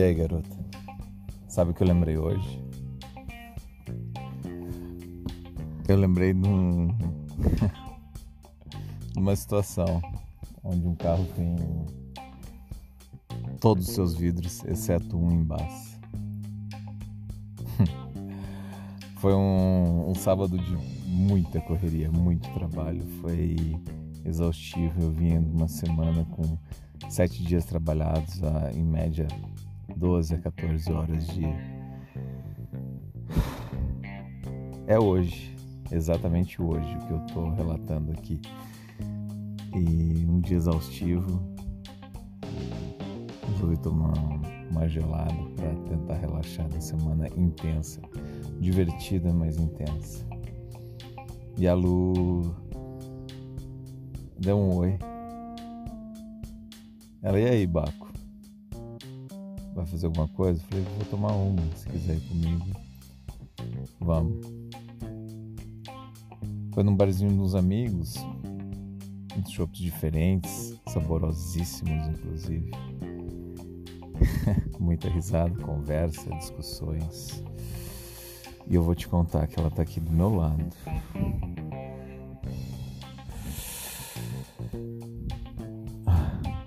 [0.00, 0.48] E aí, garota?
[1.46, 2.64] Sabe o que eu lembrei hoje?
[5.86, 6.88] Eu lembrei de um...
[9.14, 10.00] uma situação
[10.64, 11.54] onde um carro tem
[13.60, 16.00] todos os seus vidros, exceto um embaixo.
[19.20, 20.76] Foi um, um sábado de
[21.06, 23.06] muita correria, muito trabalho.
[23.20, 23.78] Foi
[24.24, 25.02] exaustivo.
[25.02, 26.56] Eu vim uma semana com
[27.10, 29.28] sete dias trabalhados, a, em média
[29.96, 31.80] 12 a 14 horas dia.
[34.86, 35.56] É hoje,
[35.92, 38.40] exatamente hoje, o que eu estou relatando aqui.
[39.74, 41.40] E um dia exaustivo.
[43.46, 44.14] Resolvi tomar
[44.70, 48.00] uma gelada para tentar relaxar da semana intensa,
[48.60, 50.26] divertida, mas intensa.
[51.56, 52.54] E a Lu
[54.38, 54.98] deu um oi.
[57.22, 58.09] Ela, e aí, Baco?
[59.80, 60.60] Vai fazer alguma coisa?
[60.60, 62.66] Eu falei, vou tomar uma, se quiser ir comigo.
[63.98, 64.46] Vamos.
[66.74, 68.16] Foi num barzinho dos amigos,
[69.38, 72.70] uns shops diferentes, saborosíssimos, inclusive.
[74.78, 77.42] Muita risada, conversa, discussões.
[78.66, 80.68] E eu vou te contar que ela tá aqui do meu lado.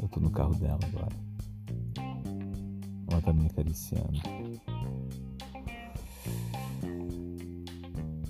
[0.00, 1.33] Eu tô no carro dela agora.
[3.24, 4.20] Tá me acariciando.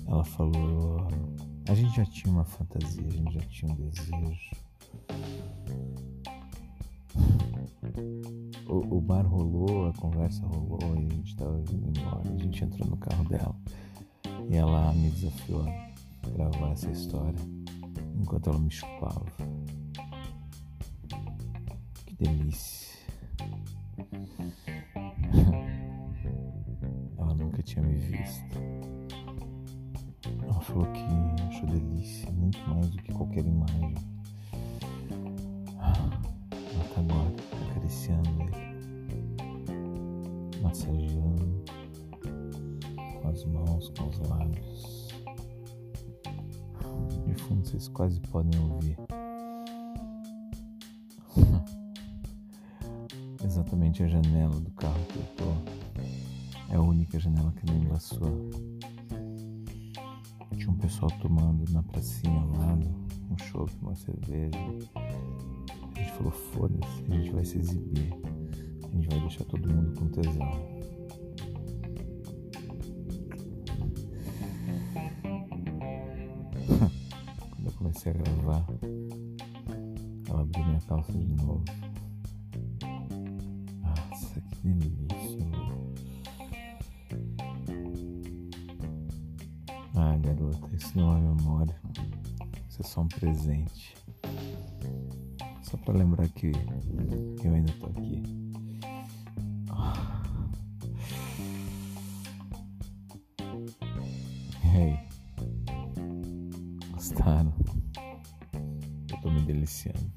[0.07, 1.07] Ela falou.
[1.67, 4.51] A gente já tinha uma fantasia, a gente já tinha um desejo.
[8.67, 12.29] O, o bar rolou, a conversa rolou e a gente tava vindo embora.
[12.33, 13.55] A gente entrou no carro dela
[14.49, 17.39] e ela me desafiou a gravar essa história
[18.17, 19.25] enquanto ela me chupava.
[22.05, 22.85] Que delícia.
[27.75, 28.57] Tinha me visto.
[30.41, 31.03] Ela falou que
[31.43, 33.93] achou delícia muito mais do que qualquer imagem.
[35.77, 36.21] Ela
[36.93, 37.35] tá agora
[37.69, 38.55] acariciando ele,
[40.61, 41.65] massageando
[43.21, 45.09] com as mãos, com os lábios.
[47.25, 48.95] De fundo vocês quase podem ouvir.
[53.43, 55.53] Exatamente a janela do carro que eu tô.
[56.69, 58.49] É a única janela que não embaçou.
[60.57, 62.87] Tinha um pessoal tomando na pracinha ao lado,
[63.29, 64.57] um chopp, uma cerveja.
[64.95, 68.13] A gente falou, foda-se, a gente vai se exibir.
[68.83, 70.75] A gente vai deixar todo mundo com tesão.
[77.51, 78.65] Quando eu comecei a gravar,
[80.27, 81.63] ela abriu minha calça de novo.
[89.97, 91.75] Ah, garota, isso não é memória.
[92.69, 93.95] Isso é só um presente.
[95.63, 96.51] Só pra lembrar que
[97.43, 98.21] eu ainda tô aqui.
[104.75, 104.99] Hey,
[106.91, 107.53] gostaram?
[109.09, 110.11] Eu tô me deliciando.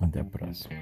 [0.00, 0.74] Até a próxima.